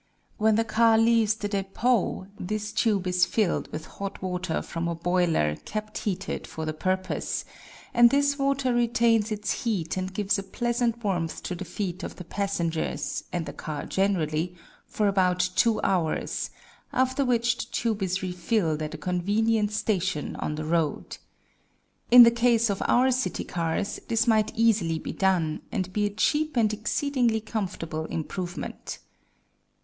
[0.37, 4.95] When the car leaves the depot this tube is filled with hot water from a
[4.95, 7.45] boiler kept heated for the purpose,
[7.93, 12.15] and this water retains its heat and gives a pleasant warmth to the feet of
[12.15, 14.55] the passengers and the car generally,
[14.87, 16.49] for about two hours,
[16.91, 21.17] after which the tube is refilled at a convenient station on the road.
[22.09, 26.09] In the case of our city cars this might easily be done, and be a
[26.09, 28.97] cheap and exceedingly comfortable improvement."